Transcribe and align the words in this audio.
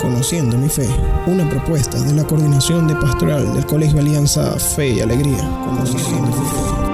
Conociendo 0.00 0.58
mi 0.58 0.68
fe, 0.68 0.88
una 1.26 1.48
propuesta 1.48 1.98
de 2.00 2.12
la 2.12 2.24
coordinación 2.24 2.86
de 2.86 2.94
pastoral 2.96 3.52
del 3.54 3.66
Colegio 3.66 4.00
Alianza 4.00 4.58
Fe 4.58 4.88
y 4.88 5.00
Alegría. 5.00 5.48
Conociendo 5.64 6.26
mi 6.28 6.32
fe. 6.32 6.85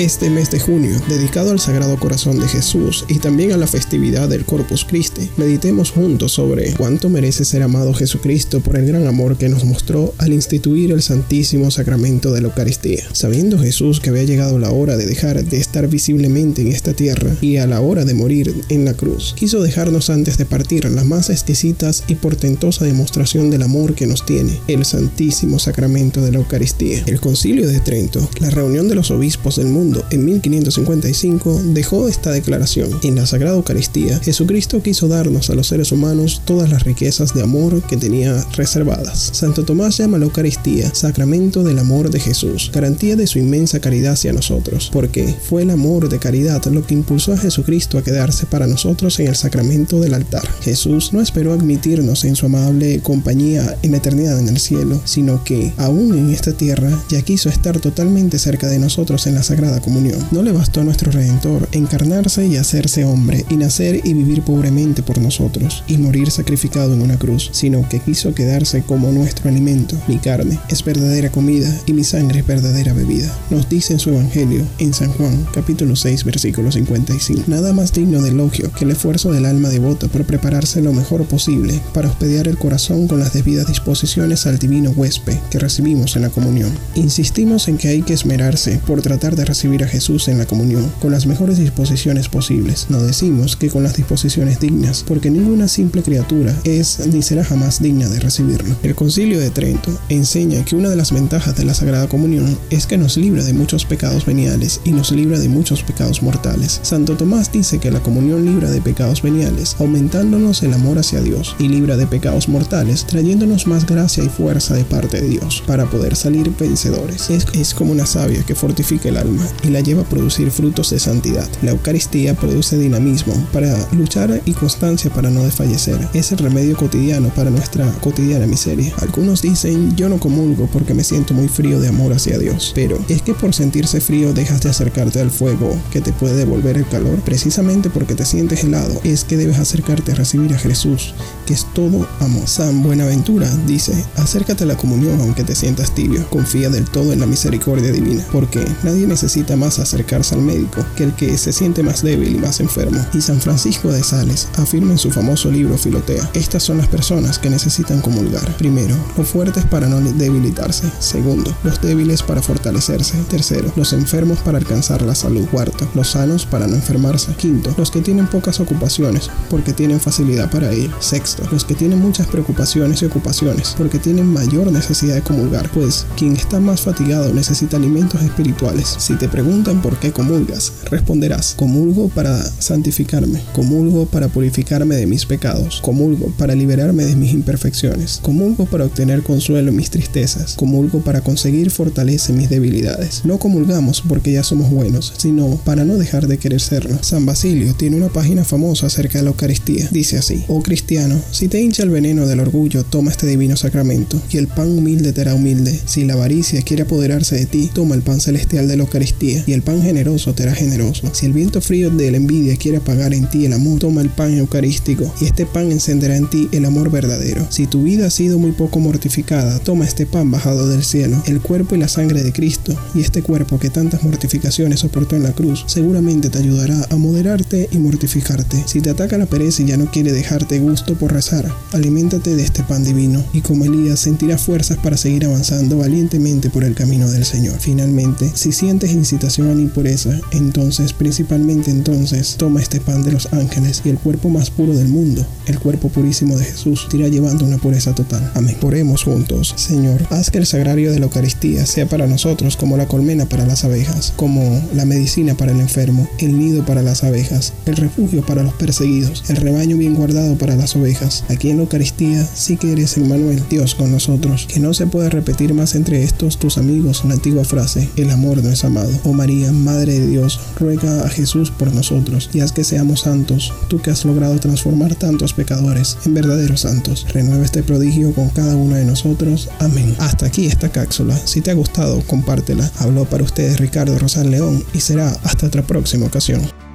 Este 0.00 0.30
mes 0.30 0.50
de 0.50 0.58
junio, 0.58 0.98
dedicado 1.10 1.50
al 1.50 1.60
Sagrado 1.60 2.00
Corazón 2.00 2.40
de 2.40 2.48
Jesús 2.48 3.04
y 3.06 3.18
también 3.18 3.52
a 3.52 3.58
la 3.58 3.66
festividad 3.66 4.30
del 4.30 4.46
Corpus 4.46 4.86
Christi, 4.86 5.28
meditemos 5.36 5.90
juntos 5.90 6.32
sobre 6.32 6.72
cuánto 6.72 7.10
merece 7.10 7.44
ser 7.44 7.62
amado 7.62 7.92
Jesucristo 7.92 8.60
por 8.60 8.78
el 8.78 8.86
gran 8.86 9.06
amor 9.06 9.36
que 9.36 9.50
nos 9.50 9.66
mostró 9.66 10.14
al 10.16 10.32
instituir 10.32 10.90
el 10.90 11.02
Santísimo 11.02 11.70
Sacramento 11.70 12.32
de 12.32 12.40
la 12.40 12.48
Eucaristía. 12.48 13.04
Sabiendo 13.12 13.58
Jesús 13.58 14.00
que 14.00 14.08
había 14.08 14.22
llegado 14.22 14.58
la 14.58 14.70
hora 14.70 14.96
de 14.96 15.04
dejar 15.04 15.44
de 15.44 15.58
estar 15.58 15.86
visiblemente 15.86 16.62
en 16.62 16.68
esta 16.68 16.94
tierra 16.94 17.36
y 17.42 17.58
a 17.58 17.66
la 17.66 17.82
hora 17.82 18.06
de 18.06 18.14
morir 18.14 18.54
en 18.70 18.86
la 18.86 18.94
cruz, 18.94 19.34
quiso 19.36 19.60
dejarnos 19.60 20.08
antes 20.08 20.38
de 20.38 20.46
partir 20.46 20.86
la 20.88 21.04
más 21.04 21.28
exquisitas 21.28 22.04
y 22.08 22.14
portentosa 22.14 22.86
demostración 22.86 23.50
del 23.50 23.64
amor 23.64 23.94
que 23.94 24.06
nos 24.06 24.24
tiene, 24.24 24.60
el 24.66 24.86
Santísimo 24.86 25.58
Sacramento 25.58 26.22
de 26.22 26.32
la 26.32 26.38
Eucaristía. 26.38 27.04
El 27.06 27.20
Concilio 27.20 27.68
de 27.68 27.80
Trento, 27.80 28.30
la 28.38 28.48
reunión 28.48 28.88
de 28.88 28.94
los 28.94 29.10
obispos 29.10 29.56
del 29.56 29.66
mundo, 29.66 29.89
en 30.10 30.24
1555 30.24 31.62
dejó 31.66 32.08
esta 32.08 32.30
declaración. 32.30 32.90
En 33.02 33.16
la 33.16 33.26
Sagrada 33.26 33.56
Eucaristía, 33.56 34.18
Jesucristo 34.20 34.82
quiso 34.82 35.08
darnos 35.08 35.50
a 35.50 35.54
los 35.54 35.68
seres 35.68 35.92
humanos 35.92 36.42
todas 36.44 36.70
las 36.70 36.84
riquezas 36.84 37.34
de 37.34 37.42
amor 37.42 37.82
que 37.82 37.96
tenía 37.96 38.44
reservadas. 38.56 39.30
Santo 39.32 39.64
Tomás 39.64 39.98
llama 39.98 40.18
la 40.18 40.24
Eucaristía 40.24 40.94
sacramento 40.94 41.62
del 41.62 41.78
amor 41.78 42.10
de 42.10 42.20
Jesús, 42.20 42.70
garantía 42.72 43.16
de 43.16 43.26
su 43.26 43.38
inmensa 43.38 43.80
caridad 43.80 44.12
hacia 44.12 44.32
nosotros, 44.32 44.90
porque 44.92 45.34
fue 45.48 45.62
el 45.62 45.70
amor 45.70 46.08
de 46.08 46.18
caridad 46.18 46.64
lo 46.66 46.86
que 46.86 46.94
impulsó 46.94 47.32
a 47.32 47.38
Jesucristo 47.38 47.98
a 47.98 48.02
quedarse 48.02 48.46
para 48.46 48.66
nosotros 48.66 49.18
en 49.20 49.28
el 49.28 49.36
sacramento 49.36 50.00
del 50.00 50.14
altar. 50.14 50.46
Jesús 50.62 51.12
no 51.12 51.20
esperó 51.20 51.52
admitirnos 51.52 52.24
en 52.24 52.36
su 52.36 52.46
amable 52.46 53.00
compañía 53.00 53.76
en 53.82 53.92
la 53.92 53.98
eternidad 53.98 54.38
en 54.38 54.48
el 54.48 54.58
cielo, 54.58 55.00
sino 55.04 55.42
que, 55.44 55.72
aún 55.76 56.16
en 56.18 56.30
esta 56.30 56.52
tierra, 56.52 56.90
ya 57.08 57.22
quiso 57.22 57.48
estar 57.48 57.80
totalmente 57.80 58.38
cerca 58.38 58.68
de 58.68 58.78
nosotros 58.78 59.26
en 59.26 59.34
la 59.34 59.42
Sagrada 59.42 59.79
comunión. 59.80 60.26
No 60.30 60.42
le 60.42 60.52
bastó 60.52 60.80
a 60.80 60.84
nuestro 60.84 61.10
Redentor 61.10 61.68
encarnarse 61.72 62.46
y 62.46 62.56
hacerse 62.56 63.04
hombre, 63.04 63.44
y 63.48 63.56
nacer 63.56 64.00
y 64.04 64.14
vivir 64.14 64.42
pobremente 64.42 65.02
por 65.02 65.18
nosotros, 65.18 65.84
y 65.86 65.98
morir 65.98 66.30
sacrificado 66.30 66.94
en 66.94 67.02
una 67.02 67.18
cruz, 67.18 67.50
sino 67.52 67.88
que 67.88 68.00
quiso 68.00 68.34
quedarse 68.34 68.82
como 68.82 69.12
nuestro 69.12 69.48
alimento. 69.48 69.96
Mi 70.06 70.18
carne 70.18 70.58
es 70.68 70.84
verdadera 70.84 71.30
comida 71.30 71.72
y 71.86 71.92
mi 71.92 72.04
sangre 72.04 72.40
es 72.40 72.46
verdadera 72.46 72.92
bebida. 72.92 73.32
Nos 73.50 73.68
dice 73.68 73.92
en 73.92 73.98
su 73.98 74.10
Evangelio, 74.10 74.64
en 74.78 74.94
San 74.94 75.12
Juan, 75.12 75.46
capítulo 75.52 75.96
6, 75.96 76.24
versículo 76.24 76.70
55. 76.70 77.44
Nada 77.46 77.72
más 77.72 77.92
digno 77.92 78.22
de 78.22 78.30
elogio 78.30 78.72
que 78.72 78.84
el 78.84 78.92
esfuerzo 78.92 79.32
del 79.32 79.46
alma 79.46 79.68
devota 79.68 80.08
por 80.08 80.24
prepararse 80.24 80.80
lo 80.82 80.92
mejor 80.92 81.24
posible 81.24 81.80
para 81.92 82.08
hospedar 82.08 82.48
el 82.48 82.58
corazón 82.58 83.08
con 83.08 83.20
las 83.20 83.32
debidas 83.32 83.66
disposiciones 83.66 84.46
al 84.46 84.58
divino 84.58 84.90
huésped 84.90 85.36
que 85.50 85.58
recibimos 85.58 86.16
en 86.16 86.22
la 86.22 86.30
comunión. 86.30 86.70
Insistimos 86.94 87.68
en 87.68 87.78
que 87.78 87.88
hay 87.88 88.02
que 88.02 88.14
esmerarse 88.14 88.80
por 88.86 89.02
tratar 89.02 89.36
de 89.36 89.44
recibir 89.44 89.59
a 89.60 89.86
Jesús 89.86 90.28
en 90.28 90.38
la 90.38 90.46
comunión 90.46 90.90
con 91.00 91.12
las 91.12 91.26
mejores 91.26 91.58
disposiciones 91.58 92.30
posibles. 92.30 92.86
No 92.88 93.02
decimos 93.02 93.56
que 93.56 93.68
con 93.68 93.82
las 93.82 93.94
disposiciones 93.94 94.58
dignas, 94.58 95.04
porque 95.06 95.30
ninguna 95.30 95.68
simple 95.68 96.02
criatura 96.02 96.56
es 96.64 97.06
ni 97.06 97.20
será 97.20 97.44
jamás 97.44 97.82
digna 97.82 98.08
de 98.08 98.20
recibirlo. 98.20 98.74
El 98.82 98.94
Concilio 98.94 99.38
de 99.38 99.50
Trento 99.50 99.92
enseña 100.08 100.64
que 100.64 100.76
una 100.76 100.88
de 100.88 100.96
las 100.96 101.12
ventajas 101.12 101.56
de 101.56 101.66
la 101.66 101.74
Sagrada 101.74 102.08
Comunión 102.08 102.56
es 102.70 102.86
que 102.86 102.96
nos 102.96 103.18
libra 103.18 103.44
de 103.44 103.52
muchos 103.52 103.84
pecados 103.84 104.24
veniales 104.24 104.80
y 104.84 104.92
nos 104.92 105.12
libra 105.12 105.38
de 105.38 105.50
muchos 105.50 105.82
pecados 105.82 106.22
mortales. 106.22 106.80
Santo 106.82 107.16
Tomás 107.16 107.52
dice 107.52 107.78
que 107.78 107.90
la 107.90 108.00
comunión 108.00 108.46
libra 108.46 108.70
de 108.70 108.80
pecados 108.80 109.20
veniales, 109.20 109.76
aumentándonos 109.78 110.62
el 110.62 110.72
amor 110.72 110.98
hacia 110.98 111.20
Dios, 111.20 111.54
y 111.58 111.68
libra 111.68 111.98
de 111.98 112.06
pecados 112.06 112.48
mortales, 112.48 113.04
trayéndonos 113.06 113.66
más 113.66 113.84
gracia 113.84 114.24
y 114.24 114.28
fuerza 114.30 114.74
de 114.74 114.84
parte 114.84 115.20
de 115.20 115.28
Dios, 115.28 115.62
para 115.66 115.84
poder 115.84 116.16
salir 116.16 116.50
vencedores. 116.58 117.28
Es, 117.28 117.46
es 117.52 117.74
como 117.74 117.92
una 117.92 118.06
savia 118.06 118.42
que 118.42 118.54
fortifica 118.54 119.10
el 119.10 119.18
alma 119.18 119.49
y 119.62 119.68
la 119.68 119.80
lleva 119.80 120.02
a 120.02 120.08
producir 120.08 120.50
frutos 120.50 120.90
de 120.90 120.98
santidad. 120.98 121.48
La 121.62 121.72
Eucaristía 121.72 122.34
produce 122.34 122.78
dinamismo 122.78 123.34
para 123.52 123.76
luchar 123.92 124.40
y 124.44 124.52
constancia 124.52 125.10
para 125.10 125.30
no 125.30 125.44
desfallecer. 125.44 126.08
Es 126.14 126.32
el 126.32 126.38
remedio 126.38 126.76
cotidiano 126.76 127.28
para 127.30 127.50
nuestra 127.50 127.90
cotidiana 128.00 128.46
miseria. 128.46 128.92
Algunos 128.98 129.42
dicen 129.42 129.94
yo 129.96 130.08
no 130.08 130.18
comulgo 130.18 130.66
porque 130.72 130.94
me 130.94 131.04
siento 131.04 131.34
muy 131.34 131.48
frío 131.48 131.80
de 131.80 131.88
amor 131.88 132.12
hacia 132.12 132.38
Dios, 132.38 132.72
pero 132.74 132.98
es 133.08 133.22
que 133.22 133.34
por 133.34 133.54
sentirse 133.54 134.00
frío 134.00 134.32
dejas 134.32 134.62
de 134.62 134.70
acercarte 134.70 135.20
al 135.20 135.30
fuego 135.30 135.76
que 135.90 136.00
te 136.00 136.12
puede 136.12 136.36
devolver 136.36 136.76
el 136.76 136.86
calor. 136.86 137.20
Precisamente 137.20 137.90
porque 137.90 138.14
te 138.14 138.24
sientes 138.24 138.64
helado 138.64 139.00
es 139.04 139.24
que 139.24 139.36
debes 139.36 139.58
acercarte 139.58 140.12
a 140.12 140.14
recibir 140.14 140.54
a 140.54 140.58
Jesús, 140.58 141.14
es 141.52 141.66
todo 141.74 142.08
amor. 142.20 142.46
San 142.46 142.82
Buenaventura 142.82 143.48
dice, 143.66 144.04
acércate 144.16 144.64
a 144.64 144.66
la 144.66 144.76
comunión 144.76 145.20
aunque 145.20 145.44
te 145.44 145.54
sientas 145.54 145.94
tibio, 145.94 146.28
confía 146.30 146.70
del 146.70 146.84
todo 146.84 147.12
en 147.12 147.20
la 147.20 147.26
misericordia 147.26 147.92
divina, 147.92 148.24
porque 148.32 148.64
nadie 148.82 149.06
necesita 149.06 149.56
más 149.56 149.78
acercarse 149.78 150.34
al 150.34 150.42
médico 150.42 150.84
que 150.96 151.04
el 151.04 151.14
que 151.14 151.36
se 151.38 151.52
siente 151.52 151.82
más 151.82 152.02
débil 152.02 152.36
y 152.36 152.38
más 152.38 152.60
enfermo. 152.60 153.04
Y 153.12 153.20
San 153.20 153.40
Francisco 153.40 153.92
de 153.92 154.02
Sales 154.02 154.48
afirma 154.56 154.92
en 154.92 154.98
su 154.98 155.10
famoso 155.10 155.50
libro 155.50 155.76
Filotea, 155.76 156.30
estas 156.34 156.62
son 156.62 156.78
las 156.78 156.88
personas 156.88 157.38
que 157.38 157.50
necesitan 157.50 158.00
comulgar. 158.00 158.56
Primero, 158.56 158.96
los 159.16 159.28
fuertes 159.28 159.64
para 159.64 159.88
no 159.88 160.00
debilitarse. 160.00 160.90
Segundo, 160.98 161.54
los 161.62 161.80
débiles 161.80 162.22
para 162.22 162.42
fortalecerse. 162.42 163.16
Tercero, 163.28 163.72
los 163.76 163.92
enfermos 163.92 164.38
para 164.38 164.58
alcanzar 164.58 165.02
la 165.02 165.14
salud. 165.14 165.46
Cuarto, 165.50 165.88
los 165.94 166.10
sanos 166.10 166.46
para 166.46 166.66
no 166.66 166.74
enfermarse. 166.74 167.32
Quinto, 167.34 167.74
los 167.76 167.90
que 167.90 168.00
tienen 168.00 168.26
pocas 168.26 168.60
ocupaciones 168.60 169.30
porque 169.48 169.72
tienen 169.72 170.00
facilidad 170.00 170.50
para 170.50 170.72
ir. 170.72 170.90
Sexto, 171.00 171.39
los 171.50 171.64
que 171.64 171.74
tienen 171.74 171.98
muchas 172.00 172.26
preocupaciones 172.26 173.02
y 173.02 173.06
ocupaciones 173.06 173.74
porque 173.76 173.98
tienen 173.98 174.26
mayor 174.26 174.70
necesidad 174.70 175.14
de 175.14 175.22
comulgar, 175.22 175.70
pues 175.70 176.06
quien 176.16 176.36
está 176.36 176.60
más 176.60 176.82
fatigado 176.82 177.32
necesita 177.32 177.76
alimentos 177.76 178.22
espirituales. 178.22 178.96
Si 178.98 179.14
te 179.14 179.28
preguntan 179.28 179.82
por 179.82 179.98
qué 179.98 180.12
comulgas, 180.12 180.72
responderás, 180.90 181.54
comulgo 181.56 182.08
para 182.08 182.42
santificarme, 182.42 183.42
comulgo 183.52 184.06
para 184.06 184.28
purificarme 184.28 184.96
de 184.96 185.06
mis 185.06 185.26
pecados, 185.26 185.80
comulgo 185.80 186.32
para 186.38 186.54
liberarme 186.54 187.04
de 187.04 187.16
mis 187.16 187.32
imperfecciones, 187.32 188.20
comulgo 188.22 188.66
para 188.66 188.84
obtener 188.84 189.22
consuelo 189.22 189.70
en 189.70 189.76
mis 189.76 189.90
tristezas, 189.90 190.54
comulgo 190.54 191.00
para 191.00 191.20
conseguir 191.20 191.70
fortaleza 191.70 192.32
en 192.32 192.38
mis 192.38 192.50
debilidades. 192.50 193.22
No 193.24 193.38
comulgamos 193.38 194.02
porque 194.06 194.32
ya 194.32 194.42
somos 194.42 194.70
buenos, 194.70 195.12
sino 195.16 195.56
para 195.64 195.84
no 195.84 195.96
dejar 195.96 196.26
de 196.26 196.38
querer 196.38 196.60
serlo. 196.60 196.98
San 197.02 197.26
Basilio 197.26 197.74
tiene 197.74 197.96
una 197.96 198.08
página 198.08 198.44
famosa 198.44 198.86
acerca 198.86 199.18
de 199.18 199.24
la 199.24 199.30
Eucaristía. 199.30 199.88
Dice 199.90 200.18
así, 200.18 200.44
oh 200.48 200.62
cristiano, 200.62 201.20
si 201.30 201.48
te 201.48 201.60
hincha 201.60 201.82
el 201.82 201.90
veneno 201.90 202.26
del 202.26 202.40
orgullo, 202.40 202.84
toma 202.84 203.10
este 203.10 203.26
divino 203.26 203.56
sacramento, 203.56 204.20
y 204.30 204.36
el 204.36 204.46
pan 204.46 204.76
humilde 204.76 205.12
te 205.12 205.22
hará 205.22 205.34
humilde. 205.34 205.78
Si 205.86 206.04
la 206.04 206.14
avaricia 206.14 206.62
quiere 206.62 206.82
apoderarse 206.82 207.36
de 207.36 207.46
ti, 207.46 207.70
toma 207.72 207.94
el 207.94 208.02
pan 208.02 208.20
celestial 208.20 208.68
de 208.68 208.76
la 208.76 208.84
Eucaristía, 208.84 209.42
y 209.46 209.52
el 209.52 209.62
pan 209.62 209.82
generoso 209.82 210.34
te 210.34 210.42
hará 210.42 210.54
generoso. 210.54 211.08
Si 211.12 211.26
el 211.26 211.32
viento 211.32 211.60
frío 211.60 211.90
de 211.90 212.10
la 212.10 212.16
envidia 212.16 212.56
quiere 212.56 212.78
apagar 212.78 213.14
en 213.14 213.28
ti 213.28 213.46
el 213.46 213.52
amor, 213.52 213.70
toma 213.78 214.02
el 214.02 214.10
pan 214.10 214.36
eucarístico 214.36 215.12
y 215.20 215.24
este 215.24 215.46
pan 215.46 215.70
encenderá 215.70 216.16
en 216.16 216.28
ti 216.28 216.48
el 216.52 216.64
amor 216.64 216.90
verdadero. 216.90 217.46
Si 217.50 217.66
tu 217.66 217.82
vida 217.82 218.06
ha 218.06 218.10
sido 218.10 218.38
muy 218.38 218.52
poco 218.52 218.78
mortificada, 218.78 219.58
toma 219.60 219.84
este 219.84 220.06
pan 220.06 220.30
bajado 220.30 220.68
del 220.68 220.84
cielo, 220.84 221.22
el 221.26 221.40
cuerpo 221.40 221.74
y 221.74 221.78
la 221.78 221.88
sangre 221.88 222.22
de 222.22 222.32
Cristo, 222.32 222.76
y 222.94 223.00
este 223.00 223.22
cuerpo 223.22 223.58
que 223.58 223.70
tantas 223.70 224.02
mortificaciones 224.02 224.80
soportó 224.80 225.16
en 225.16 225.22
la 225.22 225.32
cruz, 225.32 225.64
seguramente 225.66 226.30
te 226.30 226.38
ayudará 226.38 226.86
a 226.90 226.96
moderarte 226.96 227.68
y 227.72 227.78
mortificarte. 227.78 228.62
Si 228.66 228.80
te 228.80 228.90
ataca 228.90 229.18
la 229.18 229.26
pereza 229.26 229.62
y 229.62 229.66
ya 229.66 229.76
no 229.76 229.90
quiere 229.90 230.12
dejarte 230.12 230.58
gusto 230.58 230.94
por 230.94 231.12
rezar, 231.20 231.54
aliméntate 231.72 232.34
de 232.34 232.42
este 232.42 232.62
pan 232.62 232.82
divino, 232.82 233.22
y 233.34 233.42
como 233.42 233.66
Elías 233.66 234.00
sentirás 234.00 234.40
fuerzas 234.40 234.78
para 234.78 234.96
seguir 234.96 235.26
avanzando 235.26 235.76
valientemente 235.76 236.48
por 236.48 236.64
el 236.64 236.74
camino 236.74 237.10
del 237.10 237.26
Señor. 237.26 237.56
Finalmente, 237.60 238.32
si 238.32 238.52
sientes 238.52 238.92
incitación 238.92 239.54
ni 239.54 239.64
impureza, 239.64 240.18
entonces, 240.30 240.94
principalmente 240.94 241.70
entonces, 241.70 242.36
toma 242.38 242.62
este 242.62 242.80
pan 242.80 243.02
de 243.02 243.12
los 243.12 243.30
ángeles 243.34 243.82
y 243.84 243.90
el 243.90 243.98
cuerpo 243.98 244.30
más 244.30 244.48
puro 244.48 244.72
del 244.72 244.88
mundo, 244.88 245.26
el 245.44 245.58
cuerpo 245.58 245.90
purísimo 245.90 246.38
de 246.38 246.46
Jesús, 246.46 246.86
te 246.88 246.96
irá 246.96 247.08
llevando 247.08 247.44
una 247.44 247.58
pureza 247.58 247.94
total. 247.94 248.32
Amén. 248.34 248.56
Oremos 248.62 249.04
juntos. 249.04 249.52
Señor, 249.58 250.06
haz 250.08 250.30
que 250.30 250.38
el 250.38 250.46
sagrario 250.46 250.90
de 250.90 251.00
la 251.00 251.04
Eucaristía 251.04 251.66
sea 251.66 251.86
para 251.86 252.06
nosotros 252.06 252.56
como 252.56 252.78
la 252.78 252.88
colmena 252.88 253.26
para 253.26 253.44
las 253.44 253.64
abejas, 253.64 254.14
como 254.16 254.62
la 254.74 254.86
medicina 254.86 255.34
para 255.34 255.52
el 255.52 255.60
enfermo, 255.60 256.08
el 256.18 256.38
nido 256.38 256.64
para 256.64 256.82
las 256.82 257.04
abejas, 257.04 257.52
el 257.66 257.76
refugio 257.76 258.24
para 258.24 258.42
los 258.42 258.54
perseguidos, 258.54 259.24
el 259.28 259.36
rebaño 259.36 259.76
bien 259.76 259.94
guardado 259.94 260.38
para 260.38 260.56
las 260.56 260.74
ovejas 260.76 260.99
Aquí 261.28 261.50
en 261.50 261.56
la 261.56 261.62
Eucaristía 261.62 262.26
sí 262.34 262.56
que 262.56 262.72
eres 262.72 262.96
Emmanuel, 262.96 263.42
Dios 263.48 263.74
con 263.74 263.90
nosotros, 263.90 264.46
que 264.46 264.60
no 264.60 264.74
se 264.74 264.86
puede 264.86 265.10
repetir 265.10 265.54
más 265.54 265.74
entre 265.74 266.02
estos 266.02 266.38
tus 266.38 266.58
amigos 266.58 267.02
la 267.04 267.14
antigua 267.14 267.44
frase, 267.44 267.88
el 267.96 268.10
amor 268.10 268.42
no 268.42 268.50
es 268.50 268.64
amado. 268.64 268.90
Oh 269.04 269.12
María, 269.12 269.52
Madre 269.52 269.98
de 269.98 270.06
Dios, 270.06 270.40
ruega 270.58 271.04
a 271.04 271.08
Jesús 271.08 271.50
por 271.50 271.72
nosotros 271.72 272.30
y 272.32 272.40
haz 272.40 272.52
que 272.52 272.64
seamos 272.64 273.00
santos, 273.00 273.52
tú 273.68 273.80
que 273.80 273.90
has 273.90 274.04
logrado 274.04 274.38
transformar 274.38 274.94
tantos 274.94 275.32
pecadores 275.32 275.98
en 276.04 276.14
verdaderos 276.14 276.60
santos. 276.60 277.06
Renueva 277.12 277.44
este 277.44 277.62
prodigio 277.62 278.12
con 278.14 278.28
cada 278.30 278.56
uno 278.56 278.76
de 278.76 278.84
nosotros. 278.84 279.48
Amén. 279.58 279.94
Hasta 279.98 280.26
aquí 280.26 280.46
esta 280.46 280.70
cápsula. 280.70 281.16
Si 281.24 281.40
te 281.40 281.50
ha 281.50 281.54
gustado, 281.54 282.00
compártela. 282.06 282.70
Habló 282.78 283.04
para 283.04 283.24
ustedes 283.24 283.58
Ricardo 283.58 283.98
Rosal 283.98 284.30
León 284.30 284.64
y 284.72 284.80
será 284.80 285.10
hasta 285.24 285.46
otra 285.46 285.62
próxima 285.62 286.06
ocasión. 286.06 286.69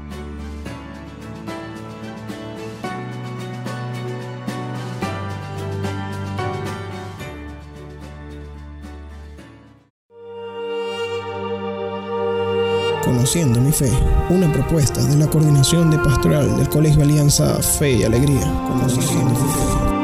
Conociendo 13.05 13.61
mi 13.61 13.71
fe, 13.71 13.91
una 14.29 14.51
propuesta 14.51 14.99
de 15.03 15.15
la 15.15 15.27
Coordinación 15.27 15.91
de 15.91 15.99
Pastoral 15.99 16.57
del 16.57 16.67
Colegio 16.67 17.03
Alianza 17.03 17.61
Fe 17.61 17.91
y 17.91 18.03
Alegría. 18.03 18.51
Conociendo 18.67 19.29
mi 19.29 19.35
fe. 19.35 19.94